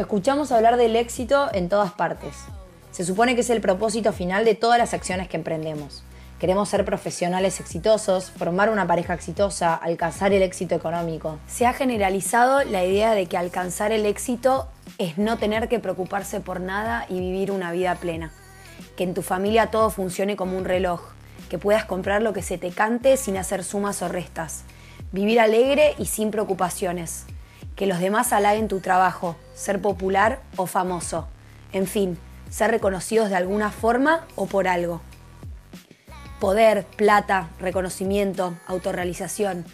[0.00, 2.34] Escuchamos hablar del éxito en todas partes.
[2.90, 6.04] Se supone que es el propósito final de todas las acciones que emprendemos.
[6.38, 11.38] Queremos ser profesionales exitosos, formar una pareja exitosa, alcanzar el éxito económico.
[11.46, 16.40] Se ha generalizado la idea de que alcanzar el éxito es no tener que preocuparse
[16.40, 18.32] por nada y vivir una vida plena.
[18.96, 21.02] Que en tu familia todo funcione como un reloj,
[21.50, 24.62] que puedas comprar lo que se te cante sin hacer sumas o restas,
[25.12, 27.26] vivir alegre y sin preocupaciones,
[27.80, 31.28] que los demás halaguen tu trabajo, ser popular o famoso,
[31.72, 32.18] en fin,
[32.50, 35.00] ser reconocidos de alguna forma o por algo.
[36.40, 39.64] Poder, plata, reconocimiento, autorrealización.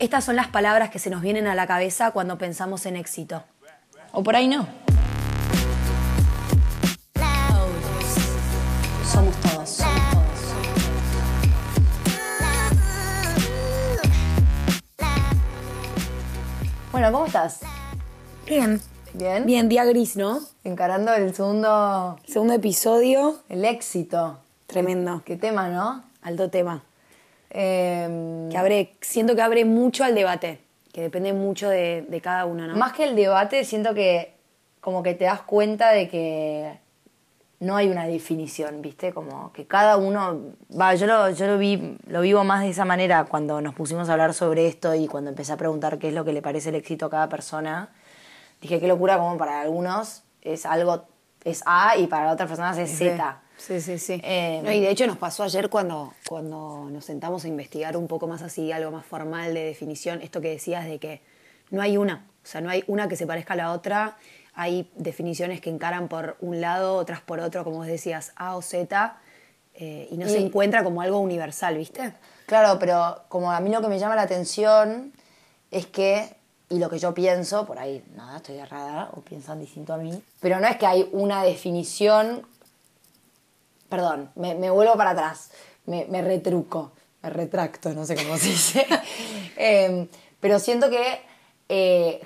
[0.00, 3.44] Estas son las palabras que se nos vienen a la cabeza cuando pensamos en éxito.
[4.10, 4.66] O por ahí no.
[17.02, 17.58] Bueno, ¿cómo estás?
[18.46, 18.80] Bien.
[19.12, 19.44] ¿Bien?
[19.44, 20.38] Bien, día gris, ¿no?
[20.62, 22.16] Encarando el segundo...
[22.28, 24.38] Segundo episodio, El éxito.
[24.68, 25.20] tremendo.
[25.24, 26.04] Qué tema, ¿no?
[26.22, 26.84] Alto tema.
[27.50, 30.60] Eh, Que abre, siento que abre mucho al debate,
[30.92, 32.76] que depende mucho de, de cada uno, ¿no?
[32.76, 34.34] Más que el debate, siento que
[34.80, 36.78] como que te das cuenta de que
[37.62, 39.12] no hay una definición, ¿viste?
[39.12, 42.84] Como que cada uno, va, yo lo, yo lo vi, lo vivo más de esa
[42.84, 46.14] manera cuando nos pusimos a hablar sobre esto y cuando empecé a preguntar qué es
[46.14, 47.90] lo que le parece el éxito a cada persona.
[48.60, 51.04] Dije, qué locura como para algunos es algo,
[51.44, 53.40] es A y para otras personas es Z.
[53.56, 54.20] Sí, sí, sí.
[54.24, 58.08] Eh, No, y de hecho nos pasó ayer cuando, cuando nos sentamos a investigar un
[58.08, 61.20] poco más así, algo más formal de definición, esto que decías de que
[61.70, 64.16] no hay una, o sea, no hay una que se parezca a la otra,
[64.54, 68.62] hay definiciones que encaran por un lado, otras por otro, como vos decías, A o
[68.62, 69.16] Z,
[69.74, 72.12] eh, y no se encuentra como algo universal, ¿viste?
[72.46, 75.12] Claro, pero como a mí lo que me llama la atención
[75.70, 76.36] es que,
[76.68, 80.22] y lo que yo pienso, por ahí nada, estoy errada o piensan distinto a mí,
[80.40, 82.46] pero no es que hay una definición,
[83.88, 85.50] perdón, me, me vuelvo para atrás,
[85.86, 86.92] me, me retruco,
[87.22, 88.86] me retracto, no sé cómo se dice,
[89.56, 90.08] Em,
[90.40, 91.20] pero siento que
[91.68, 92.20] eh,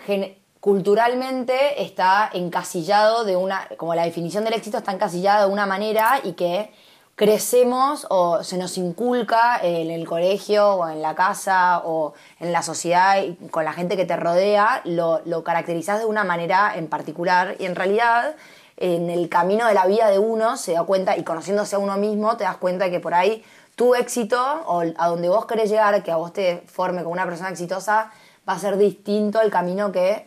[0.61, 6.21] culturalmente está encasillado de una, como la definición del éxito está encasillada de una manera
[6.23, 6.73] y que
[7.15, 12.63] crecemos o se nos inculca en el colegio o en la casa o en la
[12.63, 16.89] sociedad y con la gente que te rodea, lo, lo caracterizás de una manera en
[16.89, 18.37] particular y en realidad
[18.77, 21.97] en el camino de la vida de uno se da cuenta y conociéndose a uno
[21.97, 23.43] mismo te das cuenta que por ahí
[23.77, 27.25] tu éxito o a donde vos querés llegar, que a vos te forme como una
[27.25, 28.11] persona exitosa,
[28.49, 30.27] va a ser distinto el camino que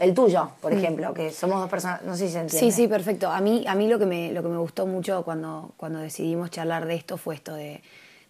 [0.00, 2.66] el tuyo, por ejemplo, que somos dos personas, no sé si se entiende.
[2.66, 2.70] Mm.
[2.70, 3.30] Sí, sí, perfecto.
[3.30, 6.50] A mí, a mí lo, que me, lo que me gustó mucho cuando, cuando decidimos
[6.50, 7.82] charlar de esto fue esto de,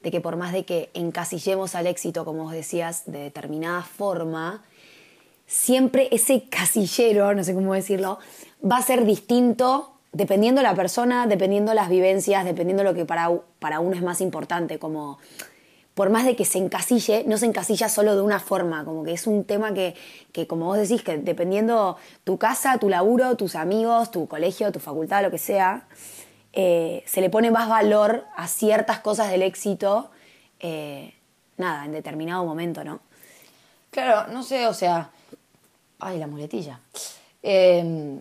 [0.02, 4.62] de que por más de que encasillemos al éxito, como vos decías, de determinada forma,
[5.46, 8.18] siempre ese casillero, no sé cómo decirlo,
[8.62, 13.80] va a ser distinto dependiendo la persona, dependiendo las vivencias, dependiendo lo que para, para
[13.80, 15.18] uno es más importante, como
[15.98, 19.12] por más de que se encasille, no se encasilla solo de una forma, como que
[19.12, 19.96] es un tema que,
[20.30, 24.78] que, como vos decís, que dependiendo tu casa, tu laburo, tus amigos, tu colegio, tu
[24.78, 25.88] facultad, lo que sea,
[26.52, 30.12] eh, se le pone más valor a ciertas cosas del éxito,
[30.60, 31.14] eh,
[31.56, 33.00] nada, en determinado momento, ¿no?
[33.90, 35.10] Claro, no sé, o sea.
[35.98, 36.78] Ay, la muletilla.
[37.42, 38.20] Eh,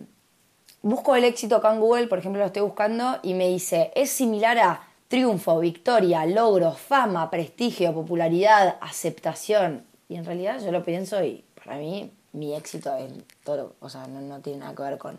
[0.82, 4.10] busco el éxito acá en Google, por ejemplo, lo estoy buscando y me dice: es
[4.10, 9.84] similar a triunfo, victoria, logro, fama, prestigio, popularidad, aceptación.
[10.08, 14.06] Y en realidad yo lo pienso y para mí mi éxito en todo, o sea,
[14.06, 15.18] no, no tiene nada que ver con,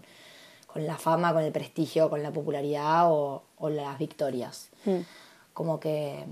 [0.67, 4.69] con la fama, con el prestigio, con la popularidad o, o las victorias.
[5.53, 6.23] Como que.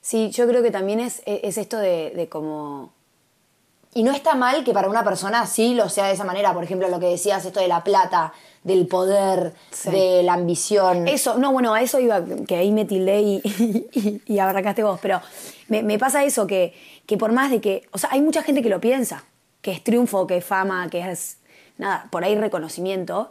[0.00, 2.92] Sí, yo creo que también es, es esto de, de como...
[3.94, 6.54] Y no está mal que para una persona sí lo sea de esa manera.
[6.54, 8.32] Por ejemplo, lo que decías, esto de la plata,
[8.64, 9.90] del poder, Sí.
[9.90, 11.06] de la ambición.
[11.08, 13.42] Eso, no, bueno, a eso iba, que ahí me tildé y,
[13.92, 15.20] y, y abarcaste vos, pero
[15.68, 16.72] me, me pasa eso, que,
[17.06, 19.24] que por más de que, o sea, hay mucha gente que lo piensa,
[19.60, 21.38] que es triunfo, que es fama, que es,
[21.76, 23.30] nada, por ahí reconocimiento,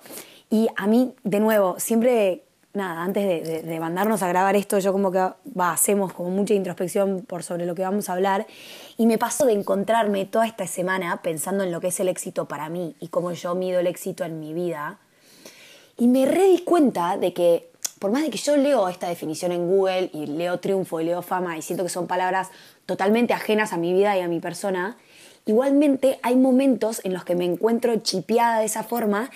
[0.50, 2.44] y a mí, de nuevo, siempre,
[2.74, 5.28] nada, antes de, de- mandarnos a grabar esto, yo como que,
[5.60, 8.48] hacemos como mucha introspección por sobre lo que vamos a hablar,
[8.98, 12.48] y me paso de encontrarme toda esta semana pensando en lo que es el éxito
[12.48, 15.00] para mí y cómo yo mido el éxito en mi vida,
[15.98, 17.70] y me re di cuenta de que,
[18.00, 21.22] por más de que yo leo esta definición en Google y leo triunfo y leo
[21.22, 22.50] fama y siento que son palabras
[22.86, 24.98] totalmente ajenas a mi vida y a mi persona,
[25.46, 29.30] igualmente hay momentos en los que me encuentro chipeada de esa forma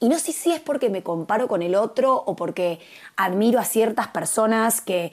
[0.00, 2.80] y no sé si es porque me comparo con el otro o porque
[3.16, 5.12] admiro a ciertas personas que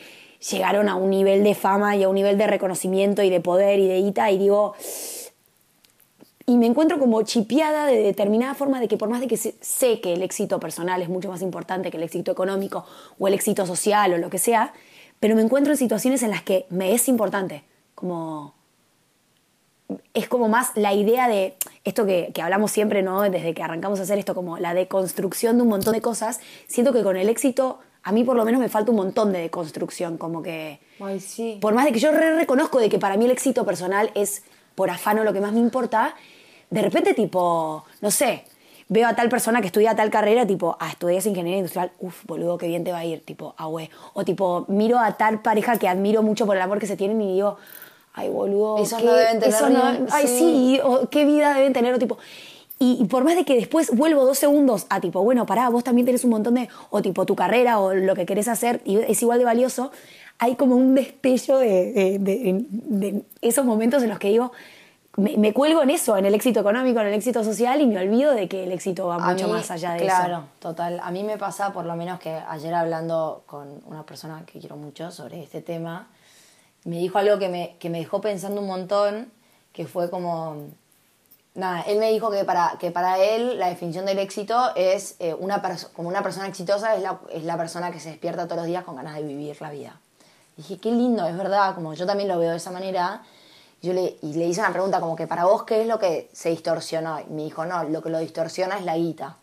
[0.50, 3.80] llegaron a un nivel de fama y a un nivel de reconocimiento y de poder
[3.80, 4.75] y de ita y digo,
[6.45, 10.00] y me encuentro como chipeada de determinada forma de que por más de que sé
[10.00, 12.86] que el éxito personal es mucho más importante que el éxito económico
[13.19, 14.74] o el éxito social o lo que sea,
[15.19, 17.63] pero me encuentro en situaciones en las que me es importante,
[17.94, 18.54] como
[20.13, 23.22] es como más la idea de esto que, que, hablamos siempre, ¿no?
[23.22, 26.39] Desde que arrancamos a hacer esto, como la deconstrucción de un montón de cosas.
[26.68, 29.39] Siento que con el éxito, a mí por lo menos me falta un montón de
[29.39, 30.80] deconstrucción, como que...
[31.00, 31.57] Ay, sí.
[31.62, 34.44] Por más de que yo re reconozco de que para mí el éxito personal es
[34.75, 36.16] por afano lo que más me importa,
[36.69, 38.44] de repente tipo, no sé,
[38.89, 42.57] veo a tal persona que estudia tal carrera, tipo, ah, estudias ingeniería industrial, uff, boludo,
[42.57, 43.68] qué bien te va a ir, tipo, ah.
[43.68, 47.22] O tipo, miro a tal pareja que admiro mucho por el amor que se tienen
[47.22, 47.57] y digo,
[48.18, 48.80] ay, boludo.
[48.80, 49.72] Eso no deben tener.
[49.72, 52.18] No, ay, sí, o qué vida deben tener, o tipo.
[52.80, 56.06] Y, por más de que después vuelvo dos segundos a tipo, bueno, pará, vos también
[56.06, 59.19] tenés un montón de, o tipo tu carrera o lo que querés hacer y es
[59.24, 59.92] igual de valioso,
[60.38, 64.52] hay como un destello de, de, esos momentos en los que digo,
[65.16, 68.36] me, cuelgo en eso, en el éxito económico, en el éxito social y me olvido
[68.36, 70.06] de que el éxito va mucho más allá de eso.
[70.06, 71.00] Claro, total.
[71.02, 74.78] A mí me pasa por lo menos que ayer hablando con una persona que quiero
[74.78, 76.10] mucho sobre este tema,
[76.88, 79.30] me dijo algo que me, que me dejó pensando un montón,
[79.74, 80.68] que fue como...
[81.54, 85.34] Nada, él me dijo que para, que para él la definición del éxito es eh,
[85.34, 85.62] una
[85.94, 88.84] como una persona exitosa es la, es la persona que se despierta todos los días
[88.86, 90.00] con ganas de vivir la vida.
[90.56, 93.24] dije, qué lindo, es verdad, como yo también lo veo de esa manera.
[93.81, 96.30] Yo le, y le hice una pregunta como que para vos, ¿qué es lo que
[96.31, 97.19] se distorsionó?
[97.19, 99.38] Y me dijo, no, lo que lo distorsiona es la guita.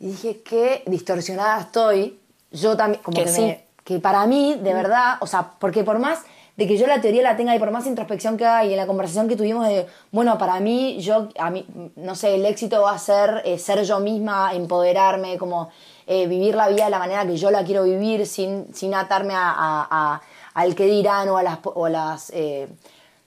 [0.00, 2.20] Y dije, qué distorsionada estoy.
[2.50, 3.42] Yo también, como que, sí.
[3.42, 6.24] me, que para mí, de verdad, o sea, porque por más
[6.60, 8.76] de que yo la teoría la tenga y por más introspección que haga y en
[8.76, 11.66] la conversación que tuvimos de, bueno, para mí, yo, a mí,
[11.96, 15.70] no sé, el éxito va a ser eh, ser yo misma, empoderarme, como
[16.06, 19.32] eh, vivir la vida de la manera que yo la quiero vivir sin, sin atarme
[19.34, 20.20] a,
[20.52, 22.68] al que dirán o a las, o las eh,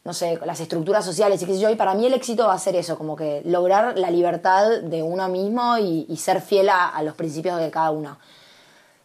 [0.04, 2.54] no sé, las estructuras sociales y qué sé yo, y para mí el éxito va
[2.54, 6.90] a ser eso, como que lograr la libertad de uno mismo y, ser fiel a,
[6.90, 8.18] a los principios de cada uno.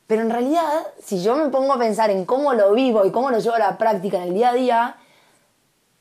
[0.08, 3.31] Pero en realidad, si yo me pongo a pensar en cómo lo vivo y cómo
[3.31, 4.96] lo llevo a la práctica en el día a día,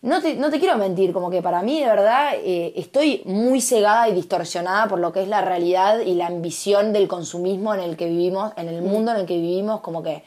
[0.02, 3.60] no te, no te quiero mentir, como que para mí de verdad eh, estoy muy
[3.60, 7.82] cegada y distorsionada por lo que es la realidad y la ambición del consumismo en
[7.82, 10.24] el que vivimos, en el mundo en el que vivimos, como que...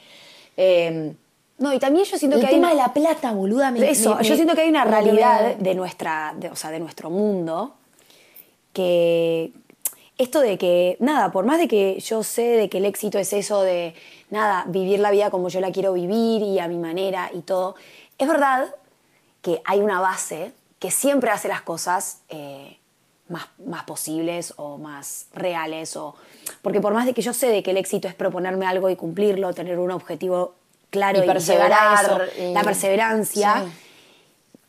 [0.59, 1.15] Em,
[1.57, 2.55] no, y también yo siento que hay...
[2.55, 3.71] El tema de la plata, boluda.
[3.71, 7.77] Me, eso, yo siento que hay una realidad de nuestra, o sea, de nuestro mundo
[8.75, 9.53] que,
[10.21, 13.33] esto de que, nada, por más de que yo sé de que el éxito es
[13.33, 13.95] eso de,
[14.29, 17.75] nada, vivir la vida como yo la quiero vivir y a mi manera y todo,
[18.19, 18.75] es verdad
[19.41, 22.79] que hay una base que siempre hace las cosas eh,
[23.29, 26.15] más, más posibles o más reales, o,
[26.61, 28.97] porque por más de que yo sé de que el éxito es proponerme algo y
[28.97, 30.53] cumplirlo, tener un objetivo
[30.91, 33.65] claro y, perseverar, la perseverancia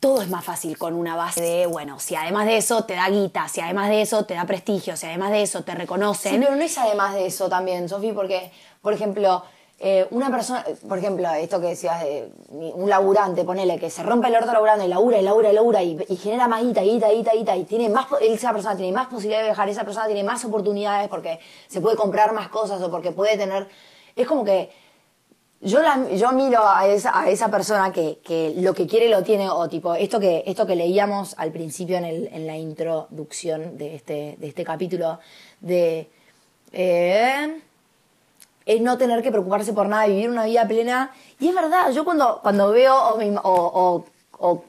[0.02, 3.08] todo es más fácil con una base de, bueno, si además de eso te da
[3.08, 6.32] guita, si además de eso te da prestigio, si además de eso te reconocen.
[6.32, 8.50] Sí, pero no es además de eso también, Sofi, porque,
[8.80, 9.44] por ejemplo,
[9.78, 14.26] eh, una persona, por ejemplo, esto que decías de un laburante, ponele, que se rompe
[14.26, 17.32] el orto laburando y labura y labura y labura y, genera más guita, guita, guita,
[17.34, 20.44] guita, y tiene más, esa persona tiene más posibilidad de viajar, esa persona tiene más
[20.44, 21.38] oportunidades porque
[21.68, 23.68] se puede comprar más cosas o porque puede tener.
[24.16, 24.68] Es como que
[25.62, 25.80] yo,
[26.14, 29.68] yo miro a esa, a esa persona que, que, lo que quiere lo tiene, o
[29.68, 34.36] tipo, esto que, esto que leíamos al principio en, el, en la introducción de este,
[34.38, 35.20] de este capítulo,
[35.60, 36.10] de
[36.72, 37.60] eh,
[38.66, 41.12] es no tener que preocuparse por nada, vivir una vida plena.
[41.38, 42.96] Y es verdad, yo cuando, cuando veo
[43.42, 44.64] o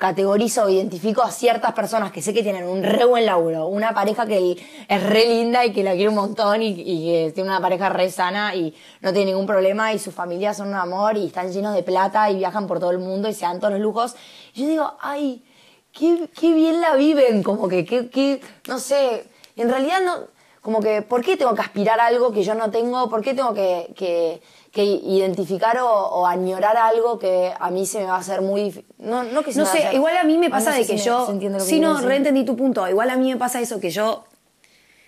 [0.00, 4.24] categorizo identifico a ciertas personas que sé que tienen un re buen laburo, una pareja
[4.24, 4.56] que
[4.88, 8.10] es re linda y que la quiere un montón y, que tiene una pareja re
[8.10, 11.74] sana y no tiene ningún problema y sus familias son un amor y están llenos
[11.74, 14.16] de plata y viajan por todo el mundo y se dan todos los lujos.
[14.54, 15.44] Y yo digo, ay,
[15.92, 19.26] qué, qué bien la viven, como que, qué, no sé,
[19.56, 20.14] en realidad no,
[20.62, 23.10] como que, ¿por qué tengo que aspirar a algo que yo no tengo?
[23.10, 24.40] ¿Por qué tengo que
[24.72, 29.24] que identificar o, añorar algo que a mí se me va a hacer muy no
[29.24, 31.26] no que no sé igual a mí me pasa de que yo
[31.58, 34.24] sí no reentendí tu punto igual a mí me pasa eso que yo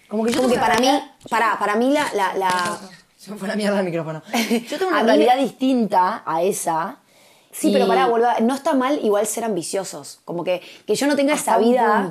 [0.09, 0.89] como que yo como que para mí
[1.31, 2.79] para para mí la la, la...
[3.17, 4.23] se fue la mierda el micrófono
[4.69, 6.99] yo tengo una realidad distinta a esa
[7.53, 10.21] Sí, pero para volver, no está mal igual ser ambiciosos.
[10.25, 12.11] Como que, que yo no tenga esa vida.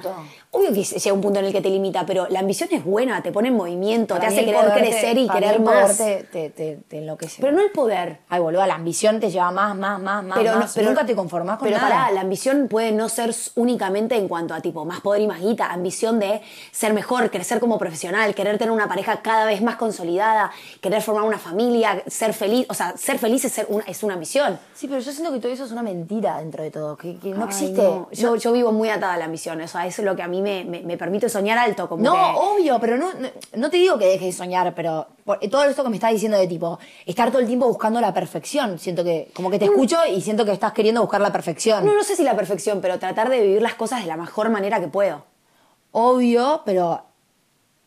[0.53, 3.23] Obvio que llega un punto en el que te limita, pero la ambición es buena,
[3.23, 5.95] te pone en movimiento, Para te hace querer crecer y querer más.
[5.97, 7.41] Te, te, te, te enloquece.
[7.41, 8.19] Pero no el poder.
[8.27, 11.15] Ay, boludo, la ambición te lleva más, más, más, más, Pero, no- pero nunca te
[11.15, 11.89] conformás con pero nada.
[11.89, 15.39] pará, la ambición puede no ser únicamente en cuanto a tipo más poder y más
[15.39, 16.41] guita, ambición de
[16.73, 21.23] ser mejor, crecer como profesional, querer tener una pareja cada vez más consolidada, querer formar
[21.23, 24.59] una familia, ser feliz, o sea, ser feliz es, ser una, es una ambición.
[24.73, 27.29] Sí, pero yo siento que todo eso es una mentira dentro de todo, que, que
[27.29, 27.81] no Ay, existe.
[27.81, 28.09] no.
[28.11, 30.27] Yo, yo vivo muy atada a la ambición, o sea, eso es lo que a
[30.27, 31.87] mí me, me- me permite soñar alto.
[31.87, 35.07] Como No, que- obvio, pero no, no, no te digo que dejes de soñar, pero
[35.23, 38.13] por- todo esto que me estás diciendo de tipo, estar todo el tiempo buscando la
[38.13, 41.85] perfección, siento que, como que te escucho y siento que estás queriendo buscar la perfección.
[41.85, 44.49] No, no sé si la perfección, pero tratar de vivir las cosas de la mejor
[44.49, 45.23] manera que puedo.
[45.91, 47.03] Obvio, pero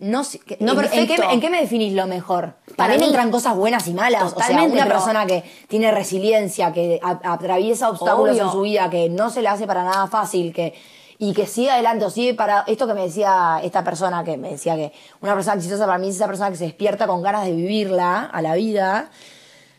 [0.01, 0.23] no
[0.61, 1.15] No ¿en, perfecto.
[1.15, 2.55] ¿en qué, en qué me definís lo mejor?
[2.77, 4.35] Para mí- entran cosas buenas y malas.
[4.35, 8.45] o sea, una persona que tiene resiliencia, que atraviesa obstáculos Obvio.
[8.47, 10.75] en su vida, que no se le hace para nada fácil, que
[11.19, 14.51] y que sigue adelante o sigue para esto que me decía esta persona que me
[14.51, 17.45] decía que una persona exitosa para mí es esa persona que se despierta con ganas
[17.45, 19.11] de vivirla a la vida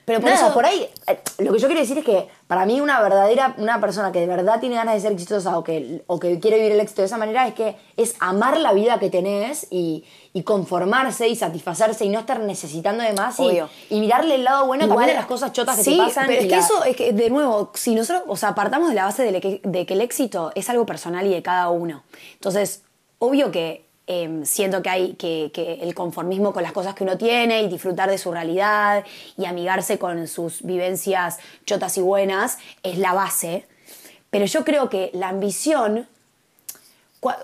[0.05, 2.65] Pero por Nada, eso- por ahí, eh, lo que yo quiero decir es que para
[2.67, 6.03] mí una verdadera, una persona que de verdad tiene ganas de ser exitosa o que,
[6.05, 8.99] o que quiere vivir el éxito de esa manera es que es amar la vida
[8.99, 13.39] que tenés y, y conformarse y satisfacerse y no estar necesitando de más
[13.89, 16.27] y, mirarle el lado bueno Igual- también a las cosas chotas que sí, te pasan.
[16.27, 18.95] Pero es que la- eso, es que de nuevo, si nosotros, o sea, partamos de
[18.95, 22.03] la base de, que, de que el éxito es algo personal y de cada uno.
[22.33, 22.83] Entonces,
[23.17, 27.61] obvio que eh, siento que hay que, el conformismo con las cosas que uno tiene
[27.63, 29.03] y disfrutar de su realidad
[29.37, 33.65] y amigarse con sus vivencias chotas y buenas es la base.
[34.29, 36.07] Pero yo creo que la ambición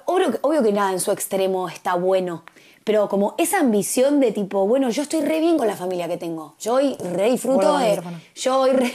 [0.06, 2.44] obvio que nada en su extremo está bueno,
[2.84, 6.18] pero como esa ambición de tipo, bueno, yo estoy re bien con la familia que
[6.18, 6.56] tengo.
[6.60, 8.02] Yo hoy re disfruto de.
[8.36, 8.92] Yo hoy re.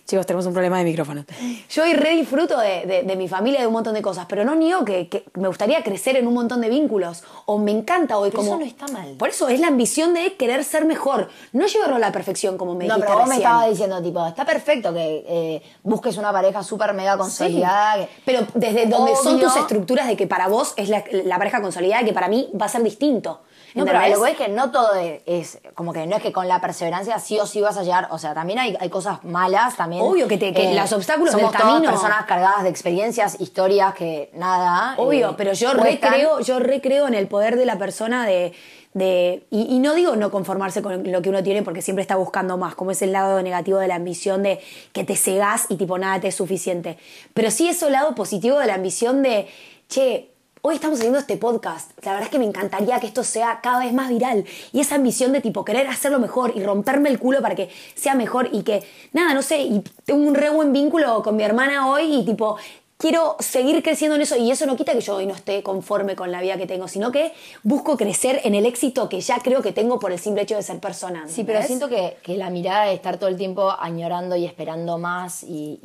[0.06, 1.24] Chicos, tenemos un problema de micrófono.
[1.70, 4.44] Yo hoy re disfruto de, de- de mi familia de un montón de cosas, pero
[4.44, 7.22] no niego que, que me gustaría crecer en un montón de vínculos.
[7.46, 8.50] O me encanta hoy Pero como.
[8.52, 9.14] eso no está mal.
[9.18, 11.28] Por eso es la ambición de querer ser mejor.
[11.52, 14.26] No llevarlo a la perfección, como me No, dijiste pero vos me estabas diciendo, tipo,
[14.26, 17.96] está perfecto que eh, busques una pareja súper mega consolidada.
[17.96, 19.46] que- Pero desde donde son Obvio.
[19.48, 22.48] tus estructuras de que para vos es la, la pareja consolidada y que para mí
[22.60, 23.40] va a ser distinto.
[23.72, 26.32] No, pero lo que es que no todo es, es como que no es que
[26.32, 29.22] con la perseverancia sí o sí vas a llegar, o sea, también hay, hay cosas
[29.22, 30.02] malas también.
[30.02, 33.94] Obvio que te- que los obstáculos somos del todas camino- personas cargadas de experiencias, historias
[33.94, 34.94] que nada.
[34.98, 38.52] Obvio, eh, pero yo recreo, yo recreo en el poder de la persona de.
[38.92, 42.16] de y, y no digo no conformarse con lo que uno tiene porque siempre está
[42.16, 44.58] buscando más, como es el lado negativo de la ambición de
[44.92, 46.98] que te cegás y tipo nada te es suficiente.
[47.34, 49.46] Pero sí es el lado positivo de la ambición de,
[49.88, 50.29] che,
[50.62, 51.90] hoy estamos haciendo este podcast.
[52.04, 54.44] La verdad es que me encantaría que esto sea cada vez más viral.
[54.72, 58.14] Y esa ambición de tipo querer hacerlo mejor y romperme el culo para que sea
[58.14, 61.90] mejor y que, nada, no sé, y tengo un re buen vínculo con mi hermana
[61.90, 62.56] hoy y tipo
[62.98, 66.14] quiero seguir creciendo en eso y eso no quita que yo hoy no esté conforme
[66.14, 69.62] con la vida que tengo, sino que busco crecer en el éxito que ya creo
[69.62, 71.24] que tengo por el simple hecho de ser persona.
[71.26, 74.98] Sí, pero siento que, que la mirada de estar todo el tiempo añorando y esperando
[74.98, 75.78] más y,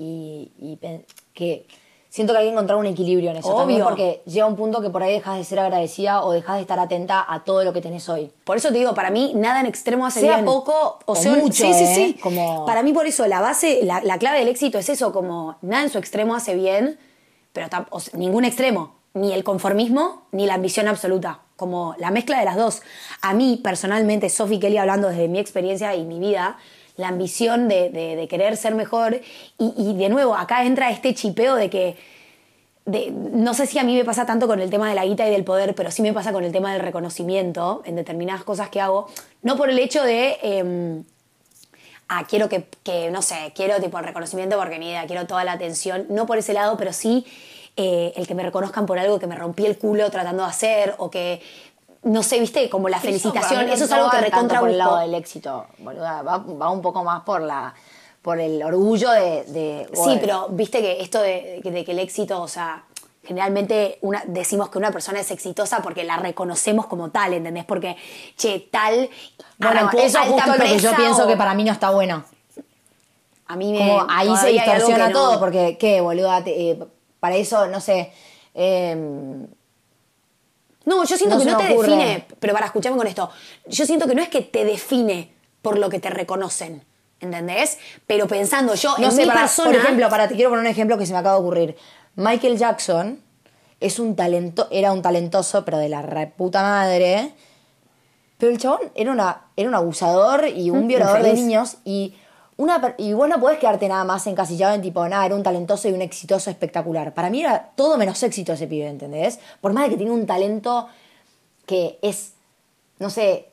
[0.59, 0.77] y-
[1.33, 1.65] que
[2.15, 4.89] siento que hay que encontrar un equilibrio en eso también porque llega un punto que
[4.89, 7.81] por ahí dejas de ser agradecida o dejas de estar atenta a todo lo que
[7.81, 8.31] tenés hoy.
[8.45, 10.45] Por eso te digo, para mí nada en extremo hace Sea bien.
[10.45, 12.15] poco o sea, mucho, Sí, sí, ¿eh?
[12.23, 15.57] Como- Para mí por eso la base, la, la clave del éxito es eso, como
[15.61, 16.97] nada en su extremo hace bien,
[17.51, 22.39] pero o sea, ningún extremo, ni el conformismo ni la ambición absoluta, como la mezcla
[22.39, 22.81] de las dos.
[23.21, 26.57] A mí personalmente, Sophie Kelly hablando desde mi experiencia y mi vida,
[26.97, 29.19] la ambición de, de- querer ser mejor
[29.57, 31.97] y, de nuevo acá entra este chipeo de que
[33.11, 35.31] no sé si a mí me pasa tanto con el tema de la guita y
[35.31, 38.79] del poder, pero sí me pasa con el tema del reconocimiento en determinadas cosas que
[38.79, 39.07] hago.
[39.41, 41.01] No por el hecho de, eh,
[42.07, 42.67] ah, quiero que,
[43.11, 46.05] no sé, quiero tipo el reconocimiento porque ni idea, quiero toda la atención.
[46.09, 47.25] No por ese lado, pero sí
[47.75, 50.93] eh, el que me reconozcan por algo que me rompí el culo tratando de hacer
[50.99, 51.41] o que,
[52.05, 53.67] no sé, viste, como la felicitación.
[53.69, 56.21] Eso, es algo que recontra por el lado del éxito, boluda.
[56.21, 57.73] Va, va un poco más por la
[58.21, 59.43] por el orgullo de...
[59.43, 62.83] de- Sí, pero viste que esto de, de que el éxito, o sea,
[63.23, 67.65] generalmente una, decimos que una persona es exitosa porque la reconocemos como tal, ¿entendés?
[67.65, 67.95] Porque,
[68.35, 69.09] che, tal.
[69.59, 72.23] Bueno, eso es justo lo que yo pienso que para mí no está bueno.
[73.47, 73.77] A mí me.
[73.77, 75.13] Como ahí se distorsiona no.
[75.13, 76.43] todo, porque, ¿qué, boluda?
[76.43, 76.79] Te- eh,
[77.19, 78.11] para eso, no sé...
[78.55, 79.45] eh,
[80.85, 81.87] No, yo siento No que no te ocurre.
[81.89, 82.25] define.
[82.39, 83.29] Pero para escucharme con esto.
[83.67, 86.83] Yo siento que no es que te define por lo que te reconocen.
[87.19, 87.77] ¿Entendés?
[88.05, 89.71] Pero pensando yo no en sé, mi para- persona.
[89.71, 91.75] por ejemplo, para, te quiero poner un ejemplo que se me acaba de ocurrir.
[92.15, 93.19] Michael Jackson
[93.79, 97.33] es un talento, era un talentoso, pero de la reputa madre.
[98.37, 102.15] Pero el chabón era, una, era un abusador y un Mm, violador de niños y
[102.57, 105.89] una, y vos no podés quedarte nada más encasillado en tipo, nada, era un talentoso
[105.89, 107.13] y un exitoso espectacular.
[107.13, 109.39] Para mí era todo menos éxito ese pibe, ¿entendés?
[109.59, 110.87] Por más de que tiene un talento
[111.65, 112.33] que es,
[112.99, 113.49] no sé,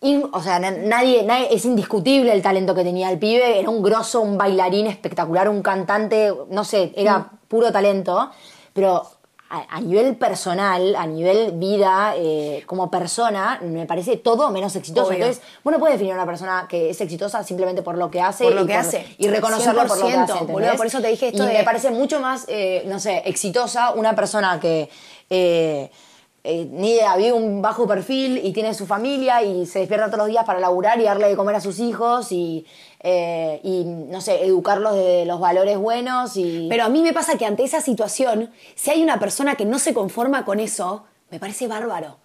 [0.00, 3.68] in- o sea, na- nadie, nadie- es indiscutible el talento que tenía el pibe, era
[3.68, 8.30] un grosso, un bailarín espectacular, un cantante, no sé, era puro talento,
[8.72, 9.02] pero
[9.50, 15.08] a, a nivel personal, a nivel vida, eh, como persona, me parece todo menos exitoso.
[15.08, 15.18] Obvio.
[15.24, 18.20] Entonces, vos no puedes definir a una persona que es exitosa simplemente por lo que
[18.20, 18.44] hace.
[18.44, 19.06] Por lo y que hace.
[19.18, 20.30] Y reconocerlo por lo que 100%,
[20.68, 20.76] hace.
[20.76, 23.90] por eso te dije esto y de- me parece mucho más, eh, no sé, exitosa
[23.92, 24.88] una persona que...
[25.30, 25.90] eh,
[26.50, 30.20] eh, ni idea, vive un bajo perfil y tiene su familia y se despierta todos
[30.20, 32.64] los días para laburar y darle de comer a sus hijos y,
[33.00, 36.66] eh, y no sé, educarlos de los valores buenos y...
[36.70, 39.78] Pero a mí me pasa que ante esa situación, si hay una persona que no
[39.78, 42.16] se conforma con eso, me parece bárbaro.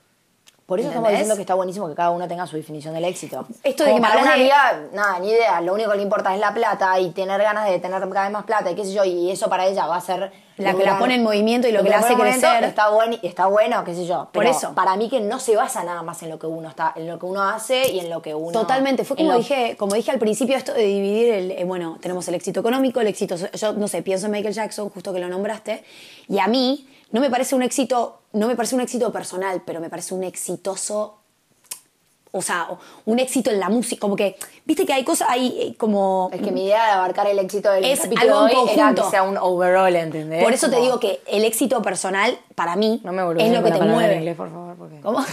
[0.66, 3.46] Por eso estamos diciendo que está buenísimo que cada uno tenga su definición del éxito.
[3.64, 5.60] Esto de Como que para una de- amiga, nada, ni idea.
[5.60, 8.32] Lo único que le importa es la plata y tener ganas de tener cada vez
[8.32, 9.04] más plata y qué sé yo.
[9.04, 10.32] Y eso para ella va a ser...
[10.56, 12.64] La que la pone en movimiento y lo que la hace crecer.
[12.64, 14.30] Está bueno, está bueno, qué sé yo.
[14.32, 14.74] Por eso.
[14.76, 17.18] Para mí que no se basa nada más en lo que uno está, en lo
[17.20, 18.52] que uno hace y en lo que uno...
[18.52, 21.98] Totalmente, fue como lo- dije, como dije al principio, esto de dividir el, eh, bueno,
[22.00, 25.20] tenemos el éxito económico, el éxito, yo no sé, pienso en Michael Jackson, justo que
[25.20, 25.84] lo nombraste,
[26.30, 29.80] y a mí no me parece un éxito, no me parece un éxito personal, pero
[29.80, 31.20] me parece un exitoso,
[32.32, 32.68] o sea,
[33.06, 36.32] un éxito en la música, como que, viste que hay cosas, hay eh, como...
[36.34, 38.96] Es que mi idea de abarcar el éxito del Es capítulo algo en hoy era
[38.96, 40.44] que sea un overall, ¿entendés?
[40.44, 43.72] Por eso te digo que el éxito personal, para mí, No me es lo que
[43.72, 44.16] te en mueve.
[44.16, 45.00] inglés, por favor, porque...
[45.02, 45.24] ¿Cómo?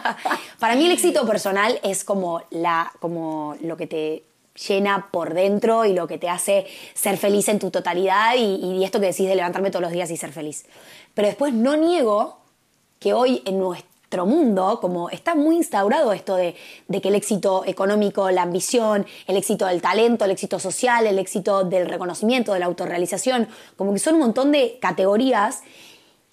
[0.58, 4.24] Para mí el éxito personal es como, la, como lo que te
[4.68, 9.00] llena por dentro y lo que te hace ser feliz en tu totalidad y, esto
[9.00, 10.66] que decís de levantarme todos los días y ser feliz.
[11.14, 12.38] Pero después no niego
[12.98, 16.56] que hoy en nuestro mundo, como está muy instaurado esto de,
[16.90, 21.64] que el éxito económico, la ambición, el éxito del talento, el éxito social, el éxito
[21.64, 25.62] del reconocimiento, de la autorrealización, como que son un montón de categorías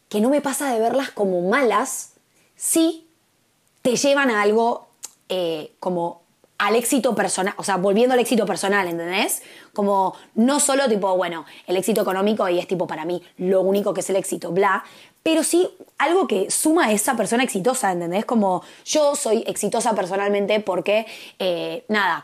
[0.09, 2.13] que no me pasa de verlas como malas,
[2.55, 3.07] sí
[3.81, 4.87] te llevan a algo
[5.29, 6.26] eh, como
[6.57, 9.43] al éxito personal, o sea, volviendo al éxito personal, ¿entendés?
[9.73, 13.93] Como no solo tipo, bueno, el éxito económico y es tipo para mí lo único
[13.93, 14.83] que es el éxito, bla,
[15.21, 18.25] pero sí algo que suma a esa persona exitosa, ¿entendés?
[18.25, 21.05] Como yo soy exitosa personalmente porque,
[21.37, 22.23] eh, nada,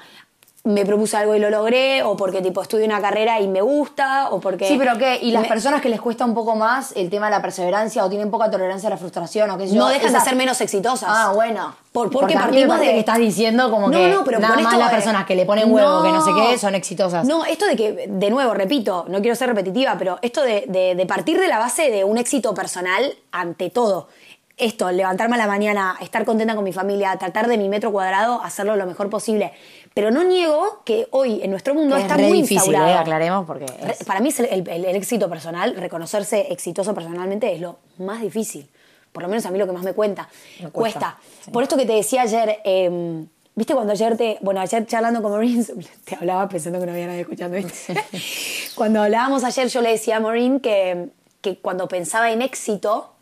[0.65, 4.29] me propuse algo y lo logré, o porque tipo estudio una carrera y me gusta,
[4.29, 4.65] o porque...
[4.65, 5.20] Sí, pero ¿qué?
[5.22, 8.05] ¿Y las me- personas que les cuesta un poco más el tema de la perseverancia
[8.05, 9.82] o tienen poca tolerancia a la frustración o qué sé yo?
[9.82, 11.10] no dejan de esas- ser menos exitosas.
[11.12, 11.75] Ah, bueno.
[11.91, 14.72] Por- porque partimos de- que estás diciendo como No, que no, pero nada con más
[14.74, 17.25] esto las de- personas que le ponen huevo, que no sé qué, son exitosas.
[17.27, 20.96] No, esto de que, de nuevo, repito, no quiero ser repetitiva, pero esto de, de-
[20.96, 24.07] de partir de la base de un éxito personal ante todo.
[24.55, 28.40] Esto, levantarme a la mañana, estar contenta con mi familia, tratar de mi metro cuadrado,
[28.44, 29.51] hacerlo lo mejor posible.
[29.94, 32.88] Pero no niego que hoy en nuestro mundo es está re muy difícil, instaurado.
[32.90, 37.53] eh, aclaremos, porque es- Para mí es el, el- el éxito personal, reconocerse exitoso personalmente
[37.53, 38.68] es lo más difícil.
[39.12, 40.27] Por lo menos a mí lo que más me cuenta.
[40.60, 40.72] Me cuesta.
[40.72, 41.51] cuesta, sí.
[41.51, 44.40] Por esto que te decía ayer, eh, ¿viste cuando ayer te.
[44.42, 45.64] Bueno, ayer charlando con Maureen,
[46.06, 47.94] te hablaba pensando que no había nadie escuchando, ¿viste?
[48.75, 51.10] cuando hablábamos ayer, yo le decía a Maureen que,
[51.42, 53.14] que cuando pensaba en éxito,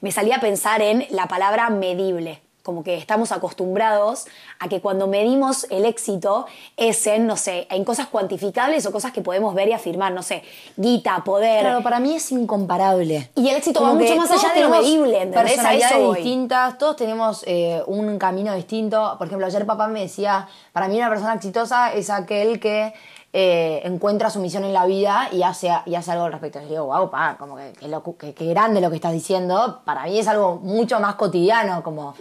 [0.00, 2.40] me salía a pensar en la palabra medible.
[2.64, 4.24] Como que estamos acostumbrados
[4.58, 6.46] a que cuando medimos el éxito
[6.76, 10.22] es en, no sé, en cosas cuantificables o cosas que podemos ver y afirmar, no
[10.22, 10.42] sé,
[10.76, 11.60] guita, poder.
[11.60, 13.30] Claro, para mí es incomparable.
[13.36, 15.58] Y el éxito Como va mucho más allá de lo medible, ¿entendés?
[15.58, 19.14] A Personalidades eso distintas, todos tenemos eh, un camino distinto.
[19.18, 22.94] Por ejemplo, ayer papá me decía, para mí una persona exitosa es aquel que
[23.36, 26.60] eh, encuentra su misión en la vida y hace, y hace algo al respecto.
[26.60, 29.80] Yo digo, wow, pa, como que, que, locu- que- que grande lo que estás diciendo.
[29.84, 32.14] Para mí es algo mucho más cotidiano, como...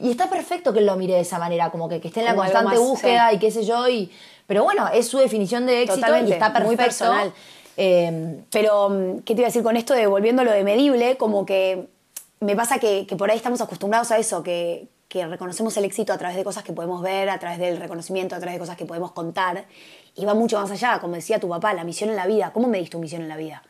[0.00, 2.44] Y está perfecto que lo mire de esa manera, como que, esté en la Como
[2.44, 3.36] constante más, búsqueda sí.
[3.36, 3.86] y qué sé yo.
[3.88, 4.10] Y,
[4.46, 6.66] pero bueno, es su definición de éxito Totalmente, y está perfecto.
[6.66, 7.32] muy personal.
[7.76, 10.64] Eh, Pero, mm, ¿qué te iba a decir con esto de volviendo a lo de
[10.64, 11.18] medible?
[11.18, 11.88] Como que
[12.40, 16.12] me pasa que, que por ahí estamos acostumbrados a eso, que, que reconocemos el éxito
[16.12, 18.76] a través de cosas que podemos ver, a través del reconocimiento, a través de cosas
[18.76, 19.64] que podemos contar.
[20.16, 22.52] Y va mucho más allá, como decía tu papá, la misión en la vida.
[22.52, 23.62] ¿Cómo medís tu misión en la vida?